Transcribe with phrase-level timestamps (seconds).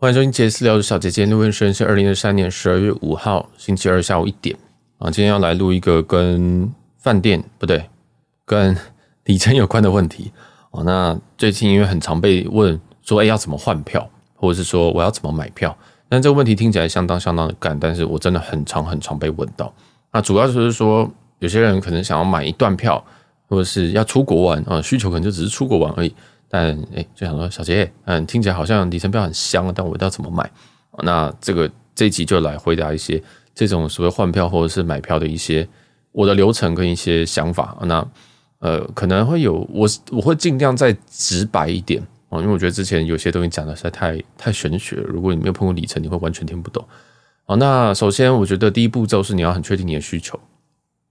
[0.00, 4.56] 欢迎收听杰斯聊的小姐姐，录音时间是二零二三年十二月五号星期二下午一点
[4.96, 5.10] 啊。
[5.10, 7.84] 今天要来录一个跟饭店不对，
[8.46, 8.74] 跟
[9.24, 10.32] 里程有关的问题
[10.70, 10.82] 啊。
[10.84, 15.76] 那最近因为很常被问说，哎，要怎么换票，或者是说我要怎么买票？
[16.08, 19.70] 但这个问题听起来相当相当的干，但是我真的很常很常被问到。
[20.14, 21.06] 那主要就是说，
[21.40, 23.04] 有些人可能想要买一段票，
[23.50, 26.14] 或者是要出国玩啊，需求可能就只是出国玩而已。
[26.52, 30.50] 但哎，就想说小杰，嗯，听起来好像里程票很香，但我要怎么买？
[31.04, 33.22] 那这个这一集就来回答一些
[33.54, 35.66] 这种所谓换票或者是买票的一些
[36.10, 37.78] 我的流程跟一些想法。
[37.82, 38.04] 那
[38.58, 45.04] 呃，可能会有我我会尽量再直白一点啊，因为我觉得之前有些东西讲的实在太太玄学了。
[45.04, 46.84] 如果你没有碰过里程，你会完全听不懂。
[47.44, 50.38] 好，那首先我觉得第一步骤是你要很确定你的需求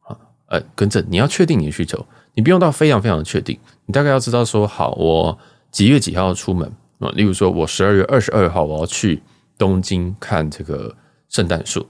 [0.01, 0.15] 啊，
[0.47, 2.05] 呃，跟着你要确定你的需求。
[2.39, 5.37] 你不用到非常非常的确定，你大概要知道说，好，我
[5.71, 7.09] 几月几号出门啊？
[7.09, 9.21] 例如说，我十二月二十二号我要去
[9.57, 10.95] 东京看这个
[11.27, 11.85] 圣诞树，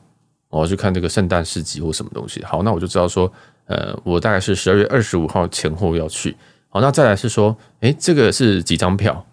[0.50, 2.44] 我要去看这个圣诞市集或什么东西。
[2.44, 3.32] 好，那我就知道说，
[3.68, 6.36] 呃，我大概是十二月二十五号前后要去。
[6.70, 9.24] 好，那再来是说，诶，这个是几张票？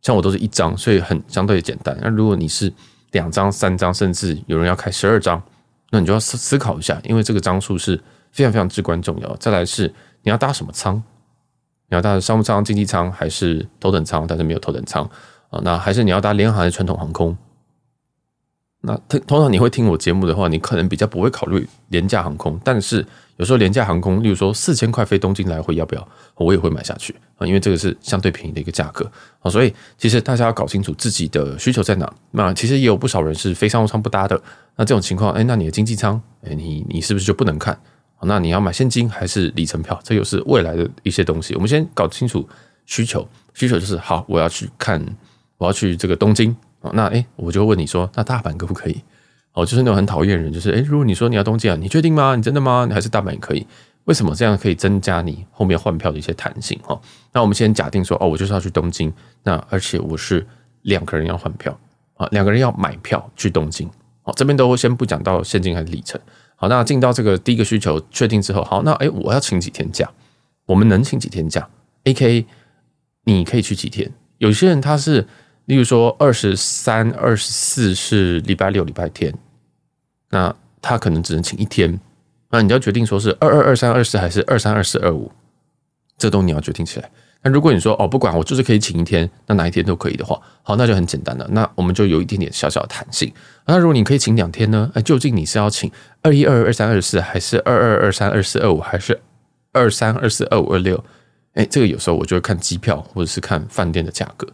[0.00, 1.96] 像我都是一张，所以很相对简单。
[2.02, 2.72] 那如果你是
[3.12, 5.40] 两张、三张，甚至有人要开十二张，
[5.90, 7.96] 那你就要思思考一下，因为这个张数是
[8.32, 9.36] 非常非常至关重要。
[9.36, 9.94] 再来是。
[10.22, 11.02] 你要搭什么舱？
[11.88, 14.26] 你要搭商务舱、经济舱还是头等舱？
[14.26, 15.04] 但是没有头等舱
[15.50, 15.60] 啊？
[15.62, 17.36] 那还是你要搭联航还是传统航空？
[18.80, 22.58] 那通通常你会听我节目的话，你可能比较不会考虑廉价航空。
[22.64, 23.06] 但是
[23.36, 26.08] 有时候廉价航空，例如说四千块飞东京来回，要不要？
[26.34, 29.08] 我也会买下去啊，因为这个是相对便宜的一个价格
[29.40, 29.50] 啊。
[29.50, 32.12] 所以其实大家要搞清楚自己的需求在哪。
[32.32, 34.40] 那其实也有不少人是非商务舱不搭的。
[34.74, 37.78] 那这种情况，哎，那你的经济舱，哎，你你是不是就不能看？
[38.26, 39.98] 那你要买现金还是里程票？
[40.02, 41.54] 这又是未来的一些东西。
[41.54, 42.48] 我们先搞清楚
[42.86, 45.04] 需求，需求就是好，我要去看，
[45.58, 46.54] 我要去这个东京。
[46.92, 49.00] 那诶，我就问你说，那大阪可不可以？
[49.52, 52.34] 哦，就是那种很讨厌人，就是诶，如果你说你要东京啊，你确定吗？
[52.34, 52.86] 你真的吗？
[52.88, 53.66] 你还是大阪也可以？
[54.04, 56.76] 为什么这样可以增加你后面换票的一些弹性？
[56.82, 57.00] 哈，
[57.32, 59.12] 那我们先假定说，哦，我就是要去东京，
[59.44, 60.44] 那而且我是
[60.82, 61.78] 两个人要换票
[62.14, 63.88] 啊，两个人要买票去东京。
[64.22, 66.20] 好，这边都先不讲到现金还是里程。
[66.62, 70.08] 好，那进到这个第一个需求确定之后，好，那诶，我要请几天假？
[70.66, 71.68] 我们能请几天假
[72.04, 72.46] ？AK，
[73.24, 74.12] 你可以去几天？
[74.38, 75.26] 有些人他是，
[75.64, 79.34] 例如说二十三、二十四是礼拜六、礼拜天，
[80.30, 81.98] 那他可能只能请一天。
[82.50, 85.32] 那你要决定说是二二、二三、二四还是二三、二四、二五，
[86.16, 87.10] 这都你要决定起来。
[87.44, 91.46] 那如果你说哦，不管我就是可以请一天，那哪一天都可以的话，好，那就很简单了。
[91.50, 93.32] 那我们就有一点点小小的弹性。
[93.66, 94.88] 那如果你可以请两天呢？
[94.94, 95.90] 哎，究竟你是要请
[96.22, 99.20] 二一、二二、二三、二四，还是二二、二三、二四、二五，还是
[99.72, 101.04] 二三、二四、二五、二六？
[101.54, 104.46] 哎，这个有时候我就会看机票或者是看饭店的价格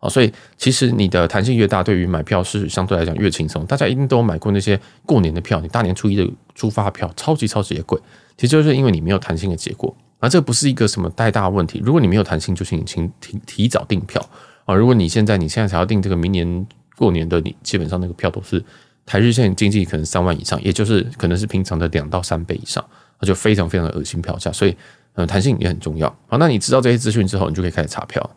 [0.00, 0.08] 啊。
[0.08, 3.64] 所以其实你的弹性越大，对于买票是相对来讲越轻松。
[3.66, 7.96] 大家一定都有买过那些过年的票，你大年初一的出发票超级超级的贵，
[8.36, 9.96] 其实就是因为你没有弹性的结果。
[10.22, 11.82] 那这不是一个什么太大问题。
[11.84, 14.24] 如果你没有弹性，就请请提提早订票
[14.64, 14.72] 啊。
[14.72, 16.66] 如果你现在你现在才要订这个明年
[16.96, 18.64] 过年的，你基本上那个票都是
[19.04, 22.82] 台日线经济可能三万以上，也就是可能是平常的两到三倍以上，
[23.18, 24.52] 那就非常非常的恶心票价。
[24.52, 24.76] 所以，
[25.14, 26.08] 嗯，弹性也很重要。
[26.28, 28.30] 好，那你知道这些资讯之后，你就可以开始查票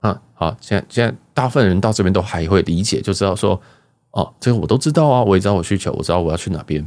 [0.00, 0.20] 啊。
[0.34, 3.58] 好，现在现在大部分人到这边都还会理解，就知道说，
[4.10, 6.86] 哦，这个我都知道啊，我也知道我需求，我知道我要去哪边，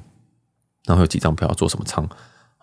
[0.86, 2.08] 然后有几张票要做什么仓。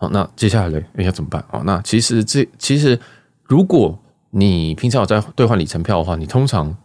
[0.01, 0.81] 好，那接下来呢？
[0.97, 1.45] 要怎么办？
[1.47, 2.99] 好，那其实这其实，
[3.43, 3.95] 如果
[4.31, 6.75] 你平常有在兑换里程票的话，你通常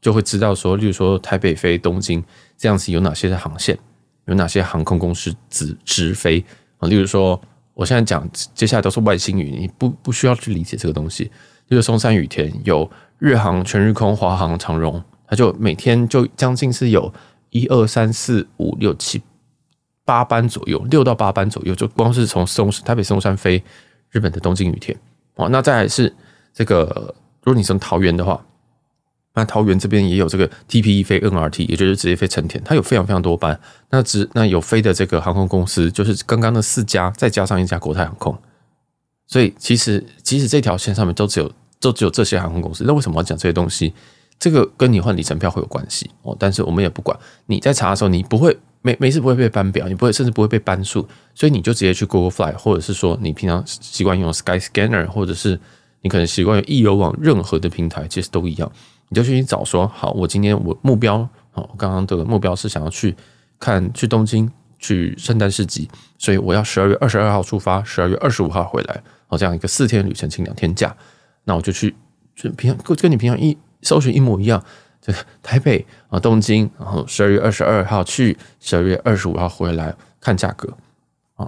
[0.00, 2.20] 就会知道说，例如说台北飞东京
[2.58, 3.78] 这样子有哪些的航线，
[4.24, 6.44] 有哪些航空公司直直飞
[6.78, 6.88] 啊？
[6.88, 7.40] 例如说，
[7.74, 11.30] 我现在讲接下来都是外星语，你不不需要去理解这个东西。
[11.68, 12.90] 例如松山羽田有
[13.20, 17.14] 日航、全日空、华航、长荣，它就每天就将近是有
[17.50, 19.22] 一二三四五六七。
[20.04, 23.62] 八班左右，六到八班左右，就光是从松台北松山飞
[24.10, 24.96] 日本的东京羽田
[25.36, 25.48] 哦。
[25.48, 26.14] 那再来是
[26.52, 28.44] 这个，如果你从桃园的话，
[29.34, 33.58] 那桃园这边也有这个 TPE 飞 NRT，也就是直接飞成田，它有非常非常多班。
[33.90, 38.38] 那只那有飞的这个航空公司，就是刚刚的四家，再加上一家国泰航空。
[39.26, 41.50] 所以其实其实这条线上面都只有
[41.80, 42.84] 都只有这些航空公司。
[42.86, 43.92] 那为什么要讲这些东西？
[44.38, 46.36] 这个跟你换里程票会有关系哦。
[46.38, 48.56] 但是我们也不管，你在查的时候，你不会。
[48.86, 55.58] 没没事不会被班表，你不会甚至不会被班数，所以你就直接去 Google Fly，或者是说你平常习惯用 Sky Scanner，或者是
[56.02, 58.70] 你可能习惯用易游网，任何的平台其实都一样，
[59.08, 63.16] 你就去找说好，我今天我目标哦，刚刚这个目标是想要去
[63.58, 65.88] 看去东京去圣诞市集，
[66.18, 70.94] 所以我要十二月二十二号出发，十二月二十五号回来，哦，这样一个四天旅程，请两天假，
[71.44, 71.96] 那我就去
[72.36, 74.60] 就平常跟你平常一搜寻一模一样。
[75.00, 80.72] 就是台北啊东京，然后十二月二十二号去，十二月二十五号回来看价格
[81.34, 81.46] 啊。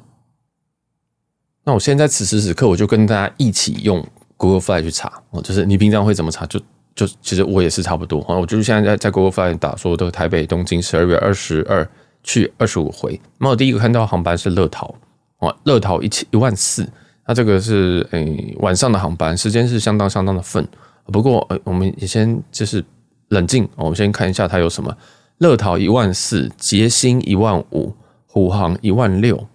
[1.65, 4.07] 那我现在此时此刻，我就跟大家一起用
[4.37, 6.45] Google Fly 去查哦，就是你平常会怎么查？
[6.45, 6.61] 就
[6.95, 11.89] 就其实我也是差不多啊，我就是现在在在 Google Fly 打说的台北东京十二月二十二
[12.23, 13.19] 去二十五回。
[13.39, 14.95] 那我第一个看到航班是乐桃
[15.39, 16.87] 哦，乐桃一千一万四。
[17.25, 20.69] 它这个是诶、晚上的航班，时间是相当相当的份。
[21.13, 22.85] 不过呃，我们也先就是
[23.29, 24.97] 冷静，我们先看一下它有什么：
[25.39, 27.95] 乐淘一万四，捷星一万五，
[28.27, 29.47] 虎航一万六。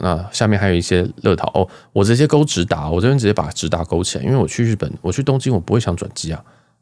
[0.00, 6.40] 那下面还有一些乐淘哦，我直接勾直达，我这边直接把直达勾起来，因为我去日本，我去东京，我不会想转机啊，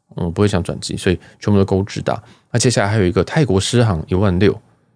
[0.09, 2.21] 我不会想转机，所以全部都勾直达。
[2.51, 4.55] 那接下来还有一个泰国狮航一万六，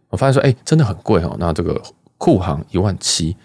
[0.09, 1.35] 我发现说哎、真的很贵哦。
[1.39, 1.81] 那这个
[2.19, 3.35] 酷航一万七。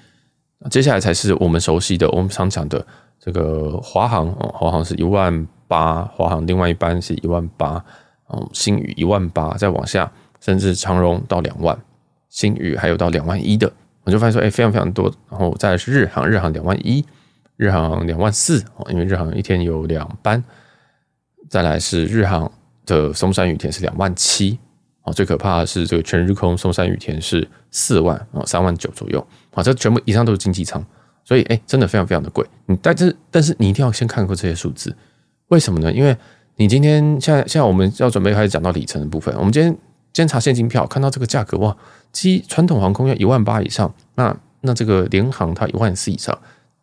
[0.70, 2.84] 接下来才是我们熟悉的，我们常讲的
[3.19, 7.85] 这个华航哦，华航是一万八，华航另外一班是一万八，
[8.32, 10.11] 嗯，新宇一万八，再往下
[10.41, 11.79] 甚至长荣到两万，
[12.29, 13.73] 新宇还有到两万一的，
[14.05, 15.12] 我就发现说，哎，非常非常多。
[15.31, 17.05] 然后再是日航，日航两万一，
[17.56, 20.43] 日航两万四哦，因为日航一天有两班。
[21.49, 22.50] 再来是日航
[22.85, 24.59] 的松山羽田是两万七。
[25.05, 30.85] 哦最可怕的是这个全日空松山羽田是四万啊，三万九左右啊，这全部以上都是经济舱，
[31.25, 32.47] 所以哎，真的非常非常的贵。
[32.67, 34.94] 你但是但是你一定要先看过这些数字，
[35.49, 35.93] 为什么呢？
[35.93, 36.17] 因为
[36.56, 39.71] 你今天现在现在我们要准备开始讲到里程的部分，我们今天
[40.12, 41.77] 今天查现金票看到这个价格哇，
[42.12, 46.37] 机传统航空要一万八以上，那那这个联航它一万四以上，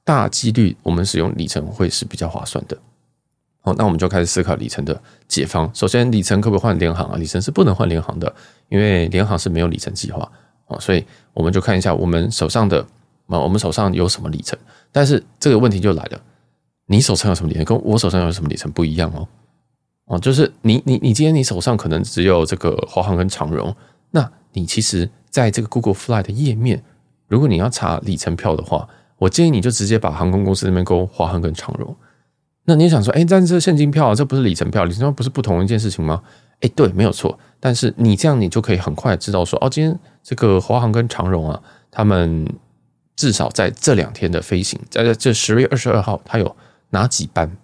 [0.04, 2.78] 大几率我们使用里程会是比较划算的。
[3.62, 5.70] 好，那我们就开始思考里程的解方。
[5.74, 7.18] 首先，里程可不可以换联航啊？
[7.18, 8.32] 里程是不能换联航的，
[8.70, 10.32] 因为联航是没有里程计划
[10.68, 10.78] 啊。
[10.80, 11.04] 所以，
[11.34, 12.80] 我们就看一下我们手上的
[13.26, 14.58] 啊，我们手上有什么里程。
[14.92, 16.22] 但是这个问题就来了，
[16.88, 19.28] 你手上有什么里程，跟我手上有什么里程不一样哦。
[20.06, 23.76] 哦，就是你你你今天你手上可能只有这个华航跟长荣，
[24.12, 26.84] 那你其实在这个 Google Fly 的页面，
[27.28, 28.88] 如果你要查里程票的话，
[29.18, 31.96] 我建议你就直接把航空公司那边勾华航跟长荣。
[32.66, 36.22] 那你想说，哎、但是现金票啊，这不是里程票，里程票不是不同一件事情吗？
[36.62, 37.38] 哎、对，没有错。
[37.60, 42.48] 但是你这样，你就可以很快知道说，哦，今天这个华航跟长荣啊，他们
[43.16, 46.56] 至少在这两天的飞行，在这十月二十二号，它有
[46.90, 47.56] 哪几班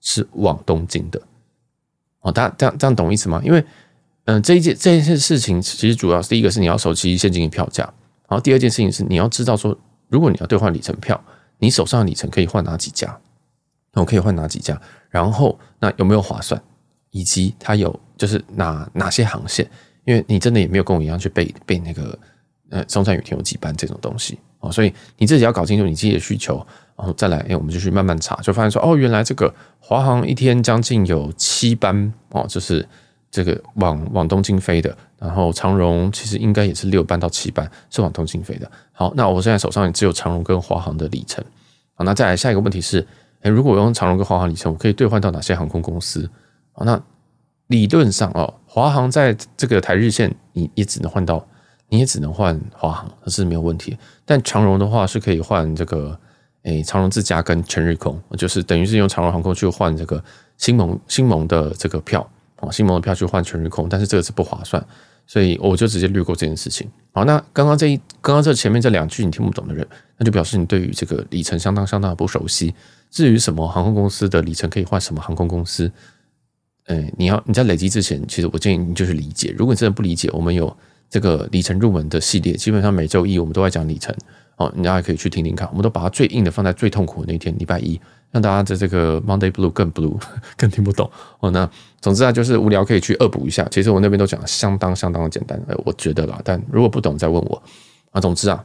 [0.00, 1.20] 是往东京的？
[2.20, 3.40] 哦，大家这样这样懂意思吗？
[3.44, 3.64] 因为，
[4.24, 7.82] 嗯、这一件这一件事情，其实主要是第一个是你要熟悉现金的票价，
[8.28, 9.76] 然后第二件事情是你要知道说，
[10.08, 11.22] 如果你要兑换里程票，
[11.58, 13.18] 你手上的里程可以换哪几家？
[13.94, 14.80] 我可以换哪几家？
[15.10, 16.62] 然后那有没有划算？
[17.10, 19.68] 以及它有就是哪哪些航线？
[20.04, 22.18] 因为你真的也没有跟我一样去背背那个
[22.70, 26.66] 呃松山羽田有几班这种东西哦，所以你自己要搞清楚你自己的需求，
[27.02, 32.88] 然后再来，哎，我们就去慢慢查，就发现说哦，原来这个华航一天将近有七班哦，就是
[33.28, 38.70] 这个往往东京飞的，然后长荣其实应该也是六班到七班是往东京飞的。
[38.92, 41.44] 好，那我现在手上也只有长荣跟华航的里程。
[41.94, 43.04] 好，那再来下一个问题是。
[43.42, 46.30] 哎，如果我用长荣跟华航里程，我可以兑换到哪些航空公司？
[46.74, 47.02] 哦，那
[47.66, 51.44] 理论上哦，华航在这个台日线，你也只能换到，
[51.88, 53.98] 你也只能换华航，这是没有问题。
[54.24, 56.16] 但长荣的话是可以换这个，
[56.62, 60.22] 哎，长荣自家跟全日空，就是等于是用长荣航空去换这个
[60.58, 62.28] 新盟新盟的这个票，
[62.60, 64.84] 哦，新盟的票去换全日空，但是这个是不划算，
[65.26, 66.88] 所以我就直接略过这件事情。
[67.12, 72.74] 好，那刚刚这一刚刚这前面这两句你听不懂的人，那就表示你对于这个里程相当相当的不熟悉。
[73.10, 75.90] 至于什么航空公司的里程可以换什么航空公司，
[76.86, 79.54] 诶，你要你在累积之前，其实我建议你就是理解。
[79.58, 80.74] 如果你真的不理解，我们有
[81.12, 84.16] 这个里程入门的系列，基本上每周一我们都在讲里程
[84.56, 85.68] 哦，你大家可以去听听看。
[85.68, 88.00] 我们都把它最硬的放在最痛苦的那天，礼拜一，
[88.30, 90.18] 让大家在这个 Monday Blue 更 Blue
[90.56, 91.50] 更听不懂哦。
[91.50, 93.68] 那总之啊，就是无聊可以去恶补一下。
[93.70, 96.40] 其实我那边都讲相当相当的简单，我觉得啦。
[96.42, 97.62] 但如果不懂再问我
[98.10, 98.18] 啊。
[98.18, 98.64] 总之啊，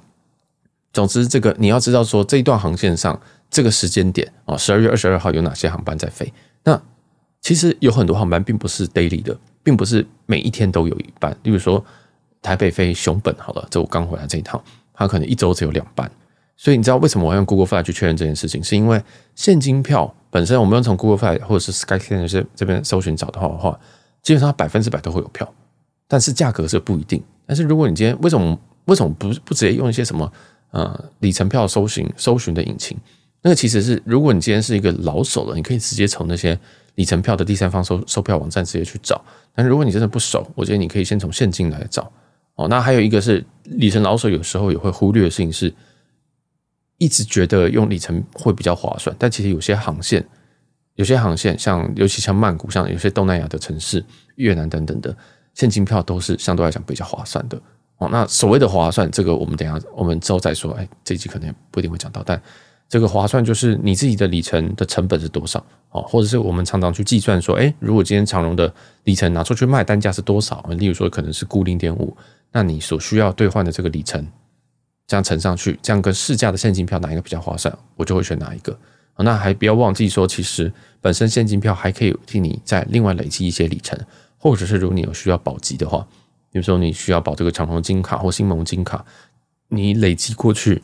[0.93, 3.19] 总之这个你要知道说这一段航线上。
[3.49, 6.33] 这个时间点啊，十二月二十二号有哪些航班在飞？
[6.65, 6.81] 那
[7.39, 11.33] 其实有很多航班并不是 daily 的，并不是每一天都有一班。
[11.43, 11.83] 例如说，
[12.47, 14.63] 台北飞熊本好了，这我刚回来这一趟，
[14.93, 16.09] 它可能一周只有两班。
[16.55, 18.63] 所以你知道为什么我要用 Google Fly 去确认这件事情？
[18.63, 19.03] 是因为
[19.35, 23.77] 现金票本身，我们用从 Google Fly 或者是 Skyscanner 这这边搜寻找的话的话，
[24.23, 25.53] 基本上百分之百都会有票，
[26.07, 27.21] 但是价格是不一定。
[27.45, 30.31] 但是如果你今天为什么为什么不不直接用一些什么
[30.71, 32.97] 呃里程票搜寻搜寻的引擎？
[33.41, 36.57] 那个其实是，如果你今天是一个老手了，你可以直接从那些
[36.95, 39.21] 里程票的第三方售售票网站直接去找。
[39.53, 42.09] 但是如果你真的不熟，我觉得你可以先从现金来找。
[42.57, 45.73] 哦，那还有一个是里程老手有时候也会忽略的事情是，
[46.97, 50.27] 一直觉得用里程会比较划算，但其实有些航线
[50.95, 54.03] 有些航线，像尤其像曼谷，像有些东南亚的城市、
[54.37, 55.15] 越南等等的，
[55.53, 57.61] 现金票都是相对来讲比较划算的
[57.99, 58.09] 哦。
[58.11, 60.71] 那所谓的划算，这个我们等下我们之后再说。
[60.73, 62.41] 哎，这一集可能也不一定会讲到，但
[62.89, 70.61] 这个划算就是你自己的里程的成本是多少哦，或者是我们常常去计算说，哎，如果今天长荣的里程拿出去卖，单价是多少？
[70.77, 72.15] 例如说可能是固零点五，
[72.51, 74.25] 那你所需要兑换的这个里程，
[75.05, 77.77] 这样乘上去，这样跟市价的现金票哪一个比较划算？
[77.95, 78.77] 我就会选哪一个。
[79.17, 83.99] 那还不要忘记说，其实本身现金票还可以替你再另外累积一些里程，
[84.37, 86.07] 或者是如果你有需要保级的话，
[86.51, 89.03] 比如说你需要保这个长荣金卡或新盟金卡，
[89.69, 90.83] 你累积过去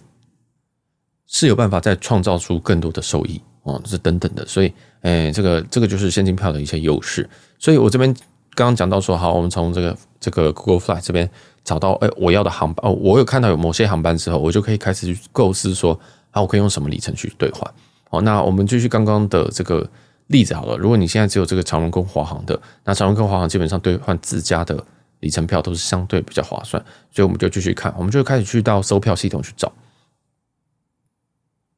[1.27, 4.46] 是有办法再创造出更多的收益哦，这等等的。
[4.46, 7.27] 所以，哎，这个这个就是现金票的一些优势。
[7.58, 8.13] 所以我这边
[8.53, 11.30] 刚刚讲到说，好，我们从这个这个 Google Flight 这边
[11.63, 16.00] 找到哎我要的航班哦，我有看到有某些航班之后，我就可以开始去构思说，
[16.32, 17.74] 啊，我可以用什么里程去兑换。
[18.10, 19.89] 好，那我们继续刚刚的这个
[20.27, 20.77] 例子好了。
[20.77, 24.77] 如果你现在只有这个长荣跟华航的，那长荣跟华航基本上兑换自家的
[25.22, 29.72] 里程票都是相对比较划算，所以我们就继续看，我们就开始去到搜票系统去找。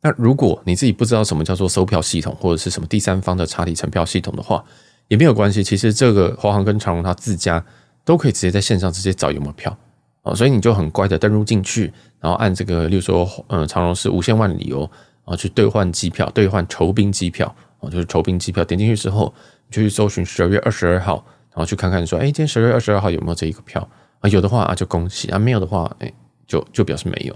[0.06, 4.64] 那如果你自己不知道什么叫做收票系统，或者是什么第三方的查里程票系统的话，
[5.08, 5.64] 也没有关系。
[5.64, 7.66] 其实这个华航跟长荣它自家
[8.04, 9.76] 都可以直接在线上直接找有没有票
[10.22, 14.88] 啊，所以你就很乖的登录进去，然后按这个，例如说，嗯，长荣是无限万里游。
[15.26, 17.48] 啊，去兑换机票，兑换酬宾机票，
[17.80, 18.64] 啊，就是酬宾机票。
[18.64, 19.34] 点进去之后，
[19.68, 21.16] 你就去搜寻十二月二十二号，
[21.50, 24.30] 然后去看看说，哎，今天十二月二十二号有没有这一个票啊？
[24.30, 26.14] 有的话啊，就恭喜啊；没有的话，哎，
[26.46, 27.36] 就就表示没有。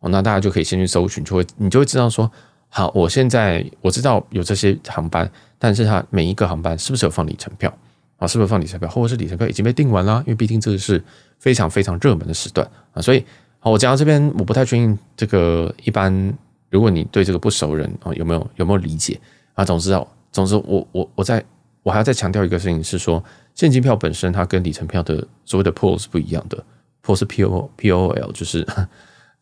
[0.00, 2.30] 哦，那大家就可以先去搜寻，就会你就会知道说，
[2.68, 7.72] 好，我现在我知道有这些航班，但是它每一个航班是不是有放里程票
[8.18, 8.26] 啊？
[8.26, 10.22] 是不是放里程票，或者是里程票已经被订完了？
[10.26, 11.02] 因为毕竟这个是
[11.38, 13.24] 非常非常热门的时段啊，所以
[13.58, 16.36] 好，我讲到这边，我不太确定这个一般。
[16.68, 19.18] 如果你对这个不熟人啊，有没有有没有理解
[19.54, 19.64] 啊？
[19.64, 21.42] 总之啊，总之我我我在
[21.84, 23.22] 我还要再强调一个事情是说，
[23.54, 26.62] 现金票本身它跟里程票的所谓的 pol 是不一样的
[27.04, 28.66] pol 是 P O P O L，就是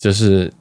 [0.05, 0.53] 就是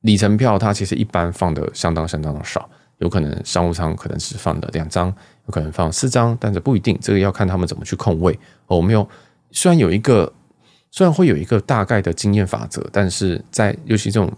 [0.00, 5.14] 里程票它其实一般放的相当相当的少，有可能商务舱可能只放了两张，
[5.46, 8.38] 有可能放四张，但是不一定，这个要看他们怎么去控位。
[8.66, 9.06] 我没有，
[9.50, 10.32] 虽然有一个
[10.90, 14.32] 虽然会有一个大概的经验法则，但是在尤其这种。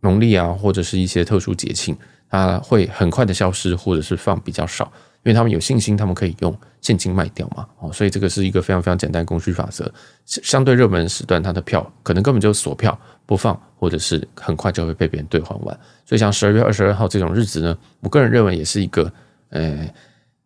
[0.00, 1.96] 农历啊，或者是一些特殊节庆，
[2.28, 4.92] 它会很快的消失，或者是放比较少，
[5.26, 7.66] 因为他们有信心，他们可以用现金卖掉嘛。
[7.80, 9.92] 哦，所以这个是一个非常非常简单供需法则。
[10.24, 15.76] 相对热门时段，它的票可能根本就锁票不放，或者是很快就会被别人兑换完。
[16.04, 19.12] 所以像十二月二十二号这种日子呢，我个人认为也是一个，
[19.50, 19.84] 呃，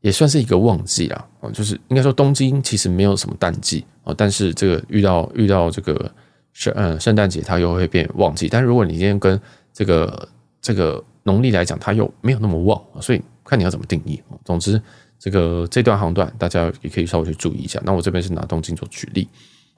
[0.01, 1.27] 也算是一个旺季啦。
[1.41, 6.11] 哦，就是应该说东京其实没有什么淡季哦，但是这个遇到遇到这个。
[6.53, 9.41] 圣嗯，圣诞节它又会变旺季，但如果你今天跟
[9.73, 10.29] 这个
[10.61, 14.23] 这个农历来讲，它又没有那么旺，所以看你要怎么定义。
[14.45, 14.81] 总之，
[15.19, 17.83] 这个这段航段大家也可以稍微去注意一下。
[17.85, 19.29] 那我这边是拿东京做举例。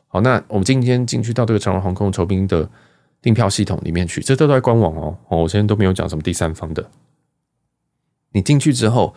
[0.09, 2.69] 好，那我们今天进去到这个长荣航空酬宾的
[3.23, 5.17] 订票系统里面去，这都在官网哦。
[5.29, 6.91] 哦，我现在都没有讲什么第三方的。
[8.33, 9.15] 你进去之后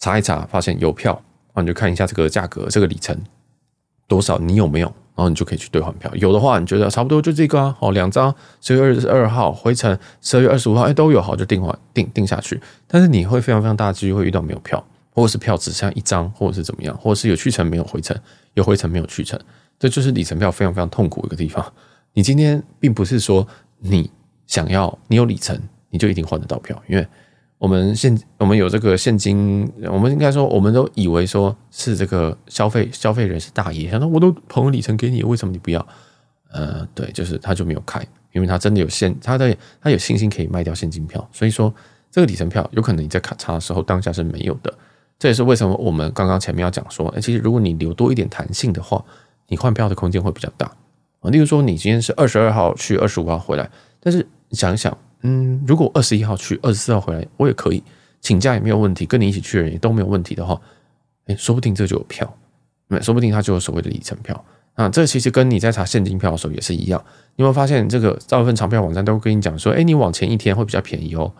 [0.00, 1.22] 查一查，发现有票，
[1.54, 3.16] 那你就看一下这个价格，这个里程
[4.08, 4.92] 多少，你有没有？
[5.18, 12.60] 然后你就可以去兑换票，有的话你觉得差不多就这个啊，哦，两张十月二十二号回程，十二月二十五号，哎，都有，好就订换订订下去。
[12.86, 18.16] 但是你会非常非常大的几率会遇到没有票，或者是票只剩一张，或者是怎么样，或者是有去程没有回程，
[18.54, 19.36] 有回程没有去程，
[19.76, 21.72] 这就是里程票非常非常痛苦一个地方。
[22.12, 23.44] 你今天并不是说
[23.80, 24.08] 你
[24.46, 25.60] 想要你有里程
[25.90, 27.04] 你就一定换得到票，因为。
[27.58, 35.84] 我们现我们有这个现金，我们应该说，我们都以为说是这个消费消费人是大爷，想说我都捧个里程给你，为什么你不要？
[36.52, 38.00] 呃，对，就是他就没有开，
[38.32, 41.74] 因为他真的有现，他的他有信心可以卖掉现金票，所以说
[42.12, 44.72] 这个里程票有可能你在卡查的时候当下是没有的。
[45.18, 49.04] 这也是为什么我们刚刚前面要讲说，哎，其实如果你留多一点弹性的话，
[49.48, 50.70] 你换票的空间会比较大
[51.20, 51.28] 啊。
[51.28, 54.96] 例如说，你今天是二十二号去，二十五号回来，但是想一想。
[55.22, 57.82] 嗯，如果二十一号去，二十四号回来，我也可以
[58.20, 60.60] 请假也没有问题，跟你一起去的人也都没有问题的话，
[61.26, 62.32] 哎，说不定这就有票，
[62.88, 64.44] 那说不定它就有所谓的里程票
[64.74, 64.88] 啊。
[64.88, 67.02] 这其实跟你在查现金票的时候也是一样。
[67.36, 71.32] 你有没有发现，这个大部分长票网站都会跟你讲说，哎，你往前一天会比较便宜哦。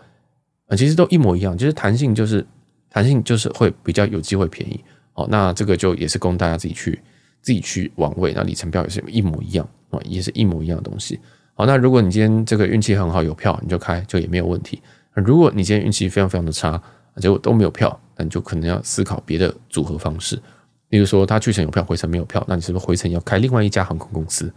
[0.67, 2.45] 啊，其实都一模一样，就是弹性就是
[2.89, 4.79] 弹性就是会比较有机会便宜
[5.13, 5.27] 哦。
[5.29, 7.01] 那这个就也是供大家自己去
[7.41, 8.33] 自己去玩味。
[8.35, 11.19] 那里程票也是一模一样啊，也是一模一样的东西。
[11.59, 14.81] 好，那如果你今天这个运气很好，有票你就开，就也没有问题。
[15.13, 16.81] 如果你今天运气非常非常的差，
[17.17, 20.41] 结果都没有票，那你就可能要思考别的组合方式。
[20.87, 24.49] 例如说，他去程有票，回程没有票，那你是不是回程要开另外一家航空公司？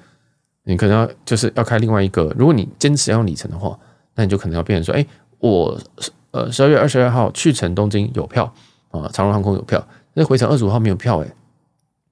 [0.62, 2.32] 你可能要就是要开另外一个。
[2.38, 3.76] 如果你坚持要用里程的话，
[4.14, 5.04] 那你就可能要变成说，哎，
[5.40, 5.76] 我
[6.30, 8.44] 呃十二月二十二号去程东京有票
[8.92, 11.32] 啊，长荣航空有票，那回程二十五号没有票诶，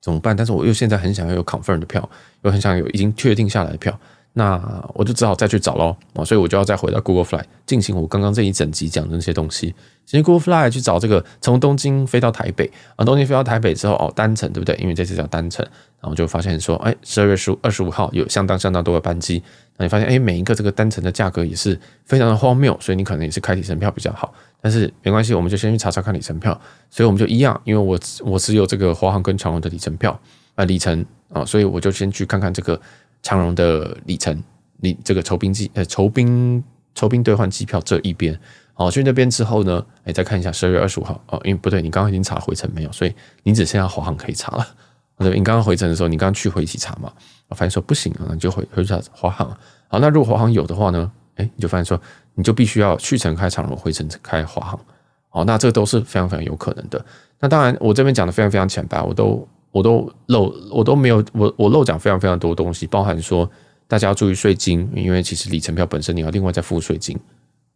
[0.00, 0.34] 怎么办？
[0.36, 2.10] 但是我又现在很想要有 confirm 的票，
[2.42, 3.96] 又很想有已经确定下来的票。
[4.32, 9.74] 那我就只好再去找喽啊，所以我就要再回到 Google Fly 进行我刚刚这一整集讲的那些东西。
[10.06, 14.76] 先 Google Fly 去找这个从东京飞到台北啊，东京飞到台北之后哦，单程对不对？
[14.76, 15.66] 因为这次叫单程，
[16.00, 19.42] 然后就发现说，哎，十二月十五、二十五号有相当相当多的班机，
[19.76, 24.32] 那你发现哎，每一个这个单程的价格也是非常的荒谬，所以你可能也是开里程票比较好。
[24.60, 26.58] 但是没关系，我们就先去查查看里程票。
[26.88, 30.18] 所以我们就一样，因为我我只有这个华航跟长荣的里程票
[30.54, 32.80] 啊，里程啊，所以我就先去看看这个。
[33.22, 34.42] 长荣的里程，
[34.78, 36.62] 你这个酬宾机呃酬宾
[36.94, 38.38] 酬宾兑换机票这一边，
[38.74, 44.66] 好，去那边之后呢，哎，再看一下十二月二十五号哦，因为不对，你刚刚已经查回程没有，所以你只剩下华航可以查了。
[45.18, 47.12] 对，你刚刚回程的时候，你刚刚去回一起查嘛，
[47.50, 49.48] 发现说不行啊，你就回回查华航。
[49.88, 52.00] 好，那如果华航有的话呢，哎，你就发现说
[52.34, 54.80] 你就必须要去程开长荣，回程开华航。
[55.28, 57.04] 好，那这都是非常非常有可能的。
[57.38, 59.46] 那当然，我这边讲的非常非常浅白，我都。
[59.72, 63.48] 我都漏，我都没有，我我漏讲非常非常多东西，包含说
[63.86, 67.18] 大家要注意税金，因为其实里程票本身你要另外再付税金。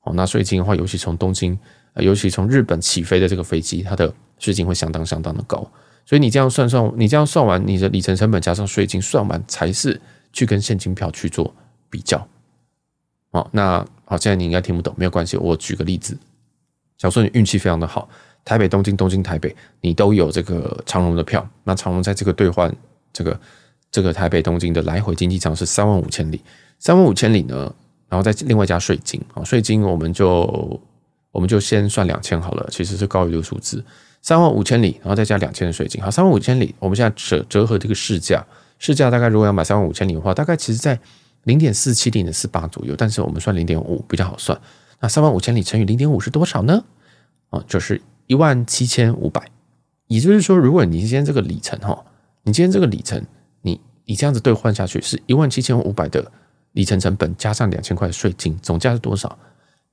[0.02, 1.58] 哦，那税金的话，尤其从东京，
[1.96, 5.66] 尤其从日本起飞的这个飞机，它的税金会相当相当的高。
[6.04, 9.98] 所以你这样算算，你这样算完你的里程成本加上税金算完，才是
[10.32, 11.54] 去跟现金票去做
[11.88, 12.28] 比较。
[13.30, 16.14] 哦，那好，现在你应该听不懂，没有关系，我举个例子，
[16.98, 18.08] 假如说你运气非常的好。
[18.44, 21.48] 台北、东京、东京、台北，你都有这个长荣的票。
[21.64, 22.70] 那长荣在这个兑换
[23.12, 23.40] 这个
[23.90, 26.42] 这个台北、东京的来回经济舱是三万五千里，
[26.78, 27.74] 三万五千里呢，
[28.08, 30.80] 然后再另外加税金啊，税金我们就
[31.32, 33.82] 我们就先算两千好了，其实是高于这个数字，
[34.20, 38.44] 三万五千里，然后再加两千的税金，好，三万五千里，我们现在折折合这个市价，
[38.78, 40.98] 市价大概如果要买三万五千里的话，大概其实在
[41.44, 44.60] 零点四七、零点四八左右，但是我们算零点五比较好算。
[45.00, 46.84] 那三万五千里乘以零点五是多少呢？
[47.50, 48.02] 啊，就是。
[48.26, 49.50] 一万七千五百，
[50.06, 52.04] 也就是说，如果你今天这个里程哈，
[52.42, 53.22] 你今天这个里程，
[53.62, 56.32] 你你这样子兑换下去是一万七千五百的
[56.72, 59.38] 里程成本加上两千块的税金，总价是多少？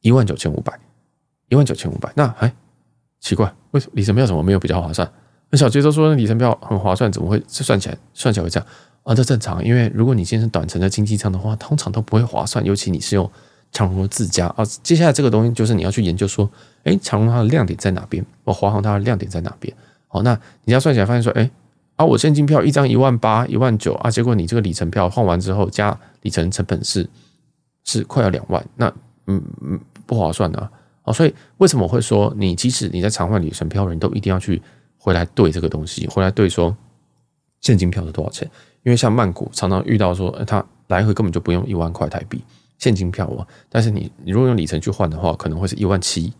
[0.01, 0.79] 一万九千五百，
[1.49, 2.11] 一万九千五百。
[2.15, 2.53] 那哎，
[3.19, 5.11] 奇怪，为什么里程票怎么没有比较划算？
[5.49, 8.67] 那小杰都说里程票很划算，怎么会算起来算起来会这样
[9.03, 9.13] 啊？
[9.13, 13.29] 这正常，因为如果你今天是短程的经济舱的话，通常都不会划算，尤其你是用。
[13.71, 16.49] 长荣的自家啊，接下来这个东西就是你要去研究说，
[16.83, 18.25] 哎，长荣它的亮点在哪边？
[18.43, 19.75] 哦，华航它的亮点在哪边？
[20.07, 21.49] 好，那你要算起来发现说，哎，
[21.95, 27.09] 啊，我现金票一张一万八、一万九啊，结果你这个里程票换完之后加里程成本是
[27.85, 28.87] 是快要两万，那
[29.27, 30.69] 嗯嗯不划算的啊。
[31.03, 34.61] 哦，所以为什么我会说，你即使你在常换里程票的人都一定要去
[34.97, 36.75] 回来对这个东西，回来对说
[37.61, 38.49] 现金票是多少钱？
[38.83, 42.43] 因为像曼谷常常遇到说，它来回根本就不用一万块台币。
[42.81, 46.33] 现金票哦，但是你你如果用里程去换的话，可能会是一万七，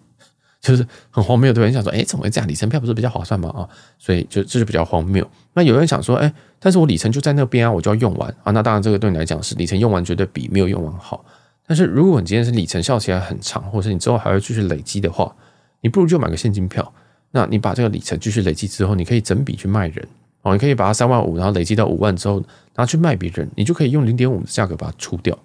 [0.60, 1.54] 就是很荒谬。
[1.54, 2.48] 对，你想说，哎，怎么会这样？
[2.48, 3.50] 里程票不是比较划算吗？
[3.50, 5.26] 啊，所以就这是比较荒谬。
[5.54, 8.52] 那有人想说，哎，但是我里程就在那边啊，我就要用完啊。
[8.52, 11.24] 那当然，这个对你来讲是里程用完绝对比没有用完好。
[11.68, 15.34] 但是如果你今天是里程效期还很长，或者是你之后还会继续累积的话，
[15.82, 16.92] 你不如就买个现金票。
[17.30, 20.08] 那你把这个里程继续累积之后，你可以整笔去卖人
[20.42, 22.44] 哦，你可以把它三万五，然后累积到五万之后
[22.76, 25.38] 拿去卖别人，你就可以用零点五的价格把它出掉。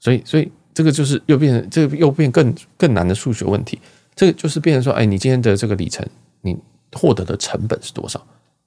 [0.00, 3.78] 所以，所以这个就是又变成这个又变更更难的数学问题。
[4.14, 6.04] 这个就是变成说，哎，你今天的这个里程，
[6.40, 6.56] 你
[6.92, 8.20] 获得的成本是多少？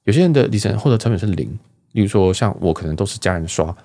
[0.05, 1.47] 有些人的里程获得成本是零，
[1.91, 3.75] 例如说像我可能都是家人刷，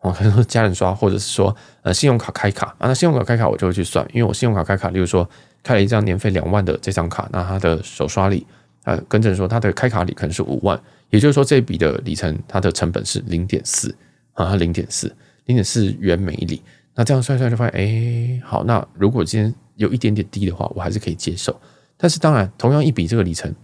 [0.00, 5.28] 哦，可能是家人刷，或者是说呃信用卡开卡啊，那信用卡开卡我就会去算，因为我信用卡开卡，例如说
[5.62, 8.46] 开了一张年费两万的这张卡，那它的首刷礼
[8.84, 13.94] 呃，跟着说它的开卡礼可能是五万，也就是说这笔的里程它的成本是零点四
[14.34, 15.06] 啊，零点四
[15.46, 16.60] 零点四元每里。
[16.94, 21.58] 那这样算算就发现，哎，好，那如果今天有一点点低的话，我还是可以接受。
[21.96, 23.54] 但是当然，同样一笔这个里程，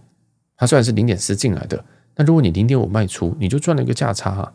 [0.57, 4.53] 它虽然是零点四进来的，但如果你零点五卖出，你就赚了一个价差啊。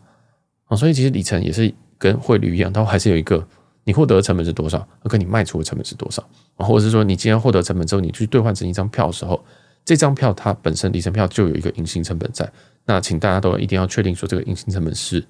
[0.65, 3.47] 啊，所以其实里程也是跟汇率一样，它还是有一个
[3.83, 9.41] 你获得的成本是多少，跟你卖出的成本是多少，或者是说你今天获得成本之后，你去兑换成一张票的时候，
[9.85, 12.51] 这张票它本身里程票就有一个隐形成本在。
[12.85, 15.23] 那请大家都一定要确定说，这个隐形成本是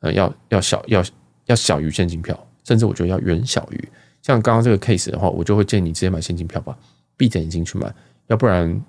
[0.00, 1.04] 呃要要小要
[1.46, 2.45] 要小于现金票。
[2.66, 3.88] 甚至我觉得要远小于
[4.22, 6.76] 像刚刚这个 case 的话，我就会建议你直接买现金票吧，
[7.16, 7.94] 闭着眼睛去买，
[8.26, 8.82] 要不然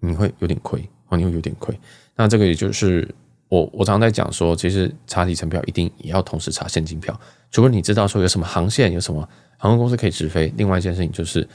[0.00, 1.74] 你会有点亏哦，你会有点亏。
[2.14, 3.08] 那这个也就是
[3.48, 7.18] 我我常常在讲说，其实查里程票一定也要同时查现金票，
[7.50, 10.52] 除非你知道说有什么航线，有什么航空公司可以直飞。
[10.58, 11.48] 另外一件事情就是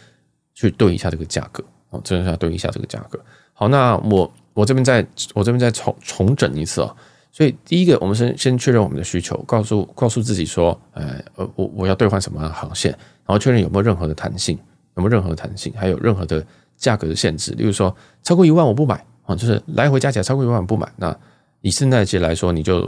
[0.56, 3.20] 去对一下这个价格哦，真的要对一下这个价格。
[3.54, 6.96] 好，那我我这边再我这边再重重整一次啊。
[7.36, 12.92] 所以，第一个，我们先先确认我们的需求，告诉告诉自己说，呃，呃，我我要兑换什么航线，
[13.26, 14.56] 然后确认有没有任何的弹性，
[14.96, 16.46] 有没有任何的弹性，还有任何的
[16.78, 17.52] 价格的限制。
[17.54, 20.88] 例如说，超过一万我不买啊，就是来回加起来超过一万我不买。
[20.98, 21.18] 那
[21.62, 22.82] 以圣诞节来说，你就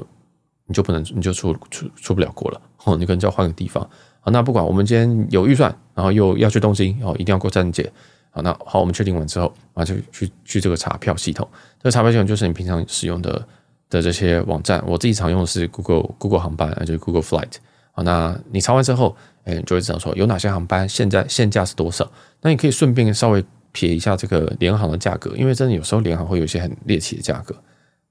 [0.67, 3.83] 你就不能，你就出出出不了国了哦，你可能就要换个地方。
[4.19, 7.91] 好，那不管我们今天有预算，然后又要去东京，哦，一定要过圣诞节。
[8.29, 11.49] 好，那好，我们确定完之后，啊，就去去这个查票系统。
[11.79, 13.47] 这个查票系统就是你平常使用的
[13.89, 14.83] 的这些网站。
[14.87, 17.53] 我自己常用的是 Google Google 航班，就是 Google Flight。
[17.91, 22.09] 好，那你查完之后，哎，就会知道说有哪些航班现在现价是多少。
[22.41, 23.43] 那你可以顺便稍微
[23.73, 27.55] 瞥一下这个联航的价格，因为真的有时候联航会有一些很猎奇的价格。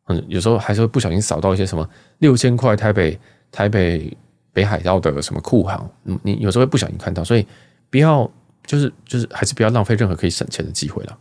[0.07, 3.19] 嗯，有时候还是会不小心扫到一些什么六千块台北
[3.51, 4.17] 台北。
[4.55, 7.45] 北海道的什么酷航，嗯，你有时候会不小心看到，所以
[7.91, 8.31] 不要
[8.65, 11.19] 就是就是还是不要浪费任何可以省钱的机会了。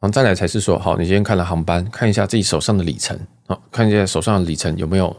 [0.00, 5.14] 然后再来才是说，好，你今天看了航班，看一下自己手上的里程，好，看一下手上的里程有没有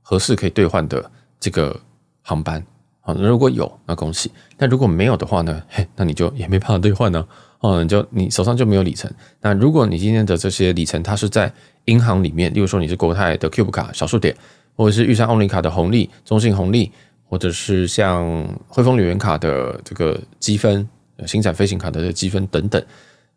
[0.00, 1.78] 合适可以兑换的这个
[2.22, 2.64] 航班，
[3.00, 7.26] 好，如果有，那恭喜；但如果没有的话呢，嘿，那你就也没办法兑换呢，
[7.60, 9.10] 哦，你就你手上就没有里程。
[9.40, 11.52] 那如果你今天的这些里程它是在
[11.86, 14.36] 银行里面，例如说你是国泰的 Cube 卡小数点。
[14.74, 16.90] 或者是玉山欧林卡的红利、中信红利，
[17.28, 20.88] 或者是像汇丰旅游卡的这个积分、
[21.26, 22.82] 星展飞行卡的这个积分等等，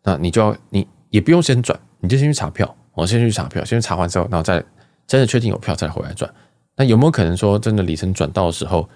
[0.06, 4.64] 那你就要你也不用先转，你就先去查票，我先去查票，先去查完之后，然后再
[5.06, 6.32] 真的确定有票再回来转。
[6.76, 8.88] 那有没有可能说真的里程转到的时候，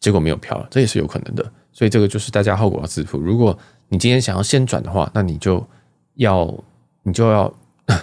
[0.00, 0.66] 结果没有票了？
[0.68, 1.52] 这也是有可能的。
[1.72, 3.18] 所以这个就是大家后果要自负。
[3.18, 3.56] 如果
[3.88, 5.64] 你今天想要先转的话，那你就
[6.14, 6.52] 要
[7.04, 7.54] 你就要。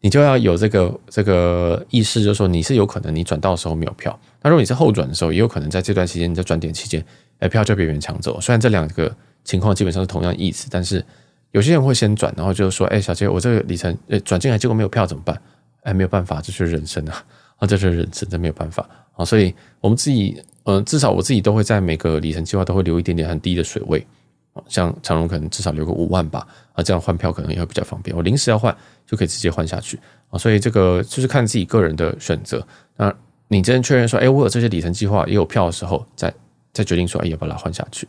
[0.00, 4.16] 你就要有这个这个意识，就是说你是有可能你转到的时候没有票。
[4.40, 7.04] 那如果你是后转的时候，也有可能在这段期间你在转点期间，
[7.40, 8.40] 哎，票就被别人抢走。
[8.40, 11.04] 虽然这两个情况基本上是同样意思，但是
[11.52, 15.40] 有些人会先转，然后就说：“哎，小姐，我这个里程哎转进来，结果没有票怎么办？”
[15.82, 17.24] 哎，没有办法，这是人生啊！
[17.58, 19.24] 啊， 这是人生，这没有办法啊。
[19.24, 24.04] 所以我们自己，嗯，至少我自己都会在每个里程计划都会留一点点很低的水位。
[24.68, 28.16] 像长荣可能至少留个五万吧，啊，这样换票可能也会比较方便。
[28.16, 28.74] 我临时要换
[29.06, 29.98] 就可以直接换下去
[30.30, 32.66] 啊，所以这个就是看自己个人的选择。
[32.96, 33.14] 那
[33.48, 36.32] 你真确认说，哎，我有这些里程计划也有票的时候，再
[36.72, 38.08] 再决定说，哎，要把它换下去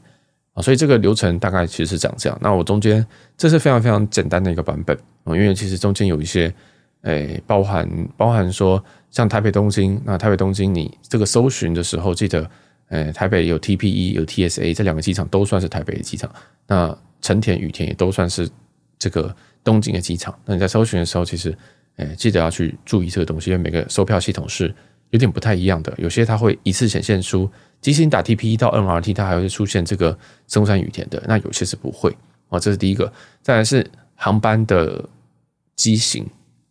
[0.61, 2.37] 所以这个流程大概其实是长这样。
[2.41, 3.05] 那我中间
[3.37, 6.53] 这是非常非常简单的一个版本啊，因为其实中间有一些，
[7.01, 12.49] 哎，包含包含说像台北东京，那台北东京你这个搜寻的时候记得。
[12.89, 16.31] 呃，台北有 TPE 有 TSA 这两个机场都算是台北的机场，
[16.67, 18.49] 那成田、羽田也都算是
[18.97, 20.33] 这个东京的机场。
[20.45, 21.53] 那你在搜寻的时候，其实，
[21.97, 24.73] 诶，记得要去注意这个东西，因为每个售票系统是
[25.09, 25.93] 有点不太一样的。
[25.97, 31.21] 有些它会一次显现出，即使你打 TPE 到 NRT，它还会出现这个松山雨田的。
[31.27, 32.15] 那有些是不会
[32.49, 33.11] 啊，这是第一个。
[33.41, 35.03] 再来是航班的
[35.75, 36.25] 机型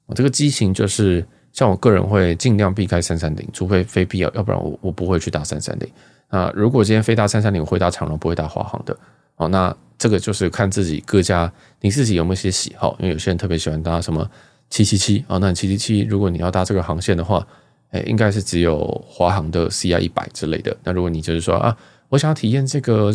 [0.07, 1.27] 啊，这个机型就是。
[1.53, 5.91] 像我个人会尽量避开三三零，除非非必要，要不然我我不会去搭三三零。
[6.29, 8.95] 啊，如果今天非搭三三零，我会搭长龙，不会搭华航的。
[9.37, 14.31] 哦，那这个就是看自己各家你自己有没有一些喜好，因为有些人特别喜欢搭什么
[14.69, 17.47] 七七七啊，那七七七如果你要搭这个航线的话，
[17.91, 20.77] 哎，应该是只有华航的 CI 一百之类的。
[20.85, 21.77] 那如果你就是说啊，
[22.09, 23.13] 我想要体验这个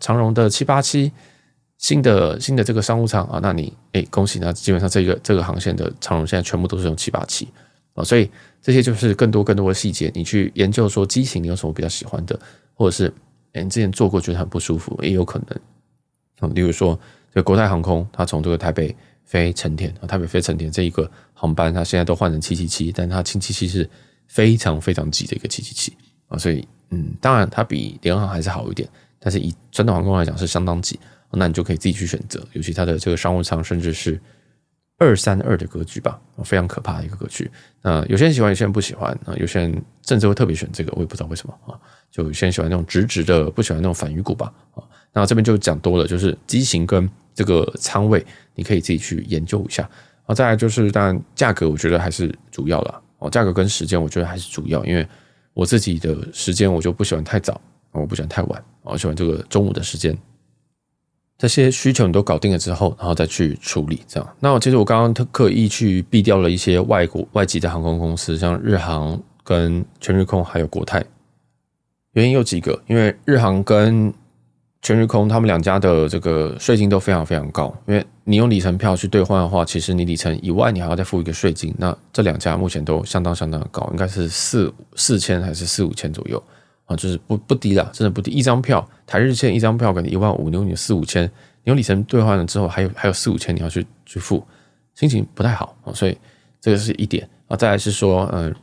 [0.00, 1.12] 长荣的七八七。
[1.76, 7.46] 新的新的这个商务舱啊，那你哎恭喜，那基本上这个这个航线的长荣现在全部都是用七八七
[7.94, 8.30] 啊，所以
[8.62, 12.38] 这些就是更多更多的细节，你去研究说机型你有什么比较喜欢的，
[12.72, 13.12] 或者是
[13.52, 16.98] 哎你之前坐过觉得很不舒服，也有可能啊，例如说
[17.34, 23.88] 这国泰航空，它从这个台北飞成田啊，台北飞成田这一个航班，它现在都换成七七七，但它七七七是
[24.28, 25.96] 非常非常挤的一个七七七
[26.28, 30.98] 啊，所以嗯，当然它比联航还是好一点，但是以传统航空来讲是相当挤。
[31.36, 34.20] 那你就可以自己去选择，尤其它的这个商务舱，甚至是
[34.98, 37.50] 二三二的格局吧，非常可怕的一个格局。
[37.82, 39.34] 那有些人喜欢，有些人不喜欢啊。
[39.36, 41.74] 有些人甚至会特别选这个，我也不知道为什么啊。
[42.08, 44.84] 就有些人喜欢那种直直的，不喜欢那种反鱼骨吧啊。
[45.12, 49.88] 那这边就讲多了，就是机型跟这个仓位，你可以自己去研究一下
[50.26, 50.34] 啊。
[50.34, 53.28] 再来就是，当然价格，我觉得还是主要了哦。
[53.28, 55.06] 价格跟时间，我觉得还是主要，因为
[55.52, 57.60] 我自己的时间我就不喜欢太早，
[57.92, 60.16] 我不喜欢太晚，我喜欢这个中午的时间。
[61.36, 64.36] 这些需求你都搞定了之后，然后再去处理这样。
[64.38, 71.04] 那我其实我刚刚特刻意去避掉了一些外国外籍的航空公司，像日航跟全日空还有国泰。
[72.12, 74.14] 原因有几个，因为日航跟
[74.84, 77.74] 全日空他们两家的这个税金都非常非常高。
[77.88, 81.74] 因为你用里程票去兑换的话，其实你里程以外，你还要再付一个税金。
[81.78, 86.40] 那这两家目前都相当相当高，应该是四四千还是四五千左右。
[86.84, 88.30] 啊，就是不不低了，真的不低。
[88.30, 94.46] 一张票，台日线一张票可能一万五，你用你四五千，你用里程兑换了之后，还有还有四五千你要去去付，
[94.94, 95.94] 心情不太好啊。
[95.94, 96.14] 所以
[96.60, 97.56] 这个是一点啊。
[97.56, 98.54] 再来是说，嗯，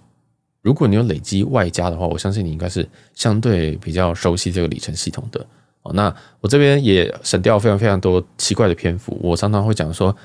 [0.61, 5.43] 如果你有累积外加的话，我相信你应该是相对比较熟悉这个里程系统的
[5.83, 9.17] 哦，那我这边也省掉非常非常多奇怪的篇幅。
[9.21, 10.15] 我常常会讲说，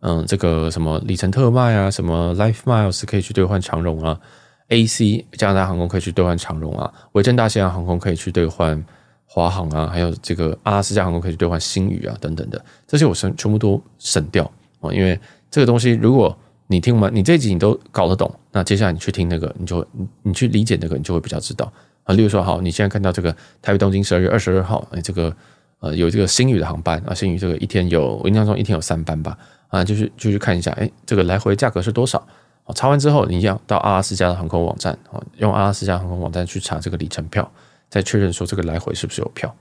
[0.00, 4.20] 嗯，这个什么里程特卖啊，什么 Life Miles 可以去兑换长荣啊
[4.68, 8.84] ，AC 加拿大航空可以去兑换长荣啊，维珍大西洋航空可以去兑换
[9.24, 14.44] 华航啊，还有这个阿拉斯加航空可以去兑换星宇啊，等等的，这些我省全部都省掉
[14.80, 15.18] 啊，因为
[15.50, 21.72] 这个东西如果你听完，你这集你都搞得懂，那接下来你去听那个，你就你你去理解那个，你就会比较知道。
[22.06, 25.34] 啊，例如说，好，你现在看到这个台北东京十二月二十二号，哎，这个
[25.80, 32.24] 呃有这个星宇的航班啊，星宇这个一天有，我印象中一天有三班吧，啊，就是就去看一下，哎，这个来回价格是多少？
[32.62, 37.50] 啊，查完之后，你要到阿拉斯加的航空网站，啊，用阿拉斯加航空网站去查这个里程票，
[37.90, 39.52] 再确认说这个来回是不是有票。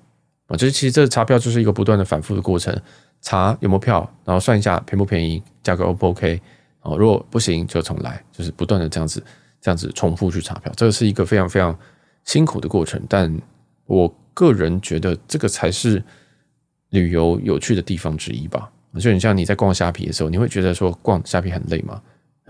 [0.45, 2.79] 啊，就是其实这个查票就是一个不断的反复的过程，
[3.23, 6.39] 查有没有票，然后算一下便不便宜，价格 O 不 OK？
[6.81, 9.23] 啊，如果不行就重来，就是不断的这样子
[9.59, 11.75] 这样子重复去查票，这个是一个非常非常。
[12.25, 13.33] 辛苦的过程，但
[13.85, 16.03] 我个人觉得这个才是
[16.89, 18.69] 旅游有趣的地方之一吧。
[18.99, 22.01] 就你像你在逛虾皮的时候，你会觉得说逛虾皮很累吗？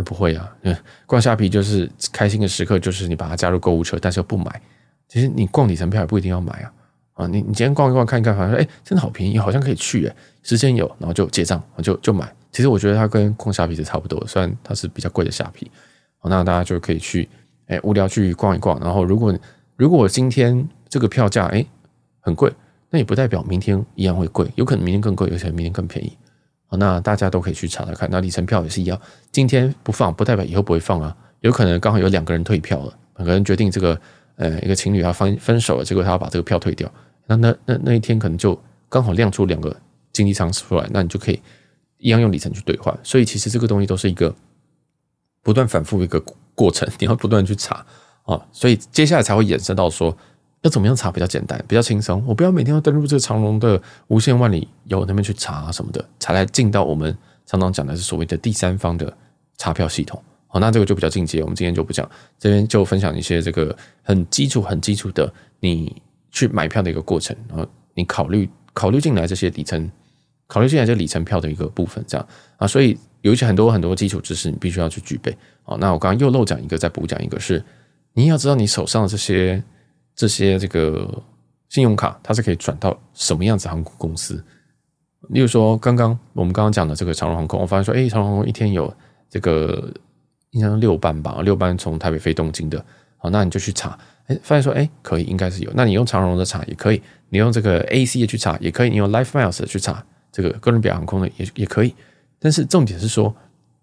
[0.03, 0.53] 不会啊，
[1.05, 4.61] 逛虾皮就是开心的时刻，就是你把它加入购物车，但是又不买。
[5.07, 6.73] 其实你逛里程票也不一定要买啊。
[7.13, 12.29] 啊，你你今天逛一逛看一看，反正哎，真的好便宜，好像可以去哎，时间有，然后就结账，就就买。
[12.51, 15.71] 其实我觉得它跟逛虾皮是差不多，虽然它是比较贵的虾皮。
[16.23, 17.29] 那大家就可以去
[17.67, 19.37] 哎无聊去逛一逛，然后如果
[19.75, 21.67] 如果今天这个票价诶
[22.21, 22.51] 很贵，
[22.89, 26.17] 那也不代表明天一样会贵，有可能明天更贵，有可能明天更便宜。
[26.67, 28.09] 好那大家都可以去查查看。
[28.09, 28.99] 那里程票也是一样，
[29.31, 33.99] 今天不放不代表以后不会放啊，有可能刚好有两个人退票了，两个人决定这个
[34.37, 36.91] 呃一个情侣要分分手了，结果他要把这个票退掉，
[37.27, 38.57] 那那那那一天可能就
[38.89, 39.75] 刚好亮出两个
[40.13, 41.39] 经济舱出来，那你就可以
[41.97, 42.97] 一样用里程去兑换。
[43.03, 44.33] 所以其实这个东西都是一个
[45.43, 46.23] 不断反复一个
[46.55, 47.85] 过程，你要不断去查。
[48.25, 50.15] 啊，所以接下来才会衍生到说，
[50.61, 52.23] 要怎么样查比较简单、比较轻松？
[52.25, 59.15] 我不要每天都登录这个长荣的无限万里游那边去查什么的，才来进到我们常常讲的是所谓的第三方的
[59.57, 60.19] 查票系统。
[60.47, 62.09] 好，那这个就比较进阶，我们今天就不讲，
[62.39, 69.91] 这边就分享一些这个很基础、很基础的你去买票的一个过程，然后你考虑考虑进来这些里程，
[70.47, 75.37] 考虑进来这里程票的一个部分，这样啊，所以有一些很多很多基础知识你必须要去具备。
[75.61, 77.63] 好，那我刚刚又漏讲一个，再补讲一个是。
[78.15, 79.61] 你要知道，你手上的这些
[80.15, 81.21] 这些这个
[81.69, 84.43] 信用卡，它是可以转到什么样子航空公司？
[85.29, 88.91] 例如说，刚刚我们刚刚讲的这个长荣航空，我发现说，哎，长荣航空一天有
[89.29, 89.93] 这个
[90.51, 92.83] 应该六班吧，六班从台北飞东京的，
[93.17, 95.71] 好，那你就去查，哎，发现说，哎，可以，应该是有。
[95.75, 101.93] 那你用长荣的查也可以，你用这个 AC 的去查也可以，你用 Life Miles 的去查，这个哥伦比亚航空的也也可以。
[102.39, 103.35] 但是重点是说，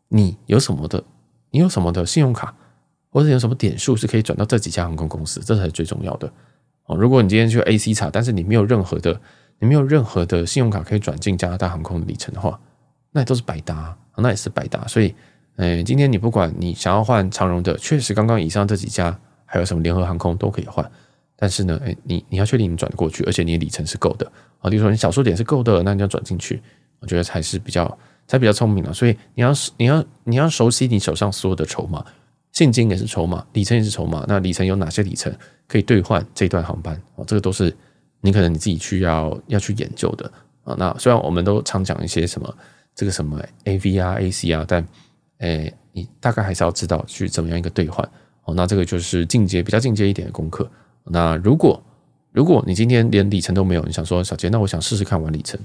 [0.08, 1.04] 你有什么的，
[1.50, 2.54] 你有什么的信用卡？
[3.12, 6.32] 或者有什么点数是可以转到这几家航空公司，这才是最重要的
[6.86, 6.96] 哦。
[6.96, 9.20] 如果你今天去 AC 查，但是你没有任何的，
[9.58, 12.58] 你没有任何的信用卡可以转进加拿大航空的里程的话，
[13.10, 14.86] 那也都是白搭，那也是白搭。
[14.86, 15.14] 所以，
[15.56, 20.90] 诶，今天你不管你想要换长荣的，确实刚刚以上这几家还有什么联合航空都可以换，
[21.36, 24.26] 但是呢，诶，你你要确定你转过去，而且你的里程是够的
[24.60, 24.70] 啊。
[24.70, 26.62] 例如说你小数点是够的，那你要转进去，
[27.00, 28.90] 我觉得才是比较才比较聪明的。
[28.94, 32.02] 所以你要你要你要熟悉你手上所有的筹码。
[32.52, 34.24] 现金也是筹码，里程也是筹码。
[34.28, 35.34] 那里程有哪些里程
[35.66, 36.94] 可以兑换这段航班？
[37.16, 37.74] 哦，这个都是
[38.20, 40.30] 你可能你自己需要要去研究的
[40.64, 40.76] 啊。
[40.78, 42.54] 那虽然我们都常讲一些什么
[42.94, 44.86] 这个什么 AV 啊、AC 啊，但
[45.38, 48.06] 诶，你大概还是要知道去怎么样一个兑换
[48.44, 48.54] 哦。
[48.54, 50.70] 那这个就是进阶比较进阶一点的功课。
[51.04, 51.82] 那如果
[52.32, 55.58] 如果你今天连里程都没有，你想说小杰，那我想试试看玩里程，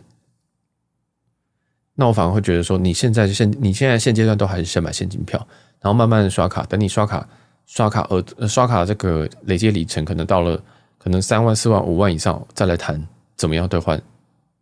[1.99, 5.45] 那我反而会觉得说，你现在现你现在现阶段都还是先买现金票。
[5.79, 7.27] 然后慢慢的刷卡，等你刷卡
[7.67, 10.59] 刷卡呃刷卡这个累积里程可能到了
[10.97, 12.99] 可能三万四万五万以上，再来谈
[13.35, 14.01] 怎么样兑换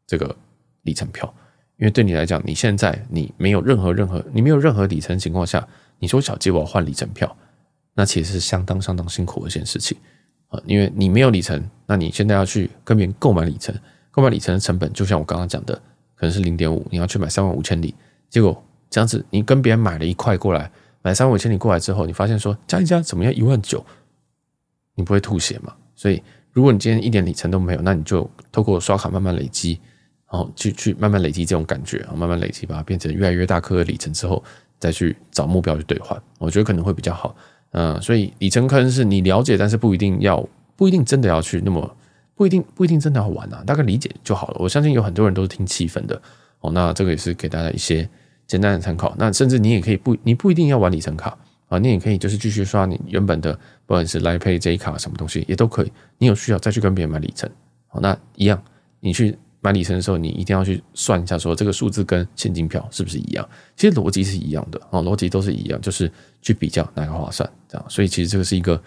[0.06, 0.36] 这个
[0.82, 1.34] 里程票。
[1.78, 5.65] 因为对你来讲，你现在你没有任何任何你没有任何里程情况下，
[6.00, 7.34] 你说小杰我要换里程票，
[7.93, 9.98] 那其实是相当相当辛苦的一件事情
[10.50, 10.60] 啊。
[10.65, 13.74] 因为你没有里程，那你现在要去跟别人购买里程，
[14.12, 15.82] 购买里程的成本就像我刚刚讲的，
[16.15, 17.93] 可能是零点五，你要去买三万五千里，
[18.30, 20.71] 结果这样子你跟别人买了一块过来。
[21.01, 23.86] 买三万五千里过来之后，你发现说加一加怎么样一万九，
[24.95, 25.71] 你不会吐血嘛？
[25.93, 26.19] 所以
[26.51, 29.80] 如果你今天一点里程都没有，那你就透过刷卡慢慢累积，
[30.32, 34.43] 然后去去慢慢累积这种感觉，然后慢慢累积把它变成越来越大颗的里程之后，
[34.80, 37.36] 再去找目标去兑换，我觉得可能会比较好。
[37.73, 40.43] 嗯，所以里程坑是你了解，但是不一定要
[40.75, 41.95] 不一定真的要去那么
[42.36, 44.58] 不一定不一定真的要玩啊，大概理解就好了。
[44.60, 46.21] 我相信有很多人都是听气氛的
[46.62, 48.08] 哦，那这个也是给大家一些。
[48.48, 51.36] 简单的参考，那甚至你也可以不，你不一定要玩里程卡
[51.67, 53.52] 啊，你也可以就是继续刷你原本的，
[53.88, 55.91] 不管是 Line Pay J 卡什么东西也都可以。
[56.19, 57.50] 你有需要再去跟别人买里程，
[57.88, 58.63] 好，那一样
[59.00, 63.50] 你去买里程的时候，你一定要去算一下，说这个数字跟现金票是不是一样？
[63.76, 66.12] 其实逻辑是一样的哦，逻辑都是一样，就是
[66.43, 67.86] 去比较哪个划算这样。
[67.89, 68.80] 所以其实这个是一个，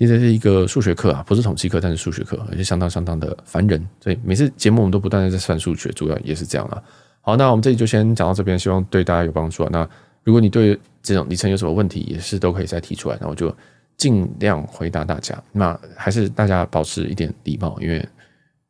[0.00, 3.86] 其实是一个数学课啊，不是统计课，但是数学课，而且相当相当的烦人。
[4.02, 6.82] 所以每次节目我们都不断的在算数学，主要也是这样啊。
[7.20, 9.68] 好，那我们这里就先讲到这边，希望对大家有帮助啊。
[9.70, 9.86] 那
[10.24, 13.54] 如果你对这种里程有什么问题，也是都可以再提出来，那我就
[13.98, 15.38] 尽量回答大家。
[15.52, 18.08] 那还是大家保持一点礼貌，因为，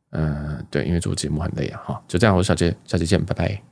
[0.09, 1.81] 嗯、对，因为做节目很累啊。
[1.85, 3.70] 好，就这样，我是小杰，下期见，拜拜。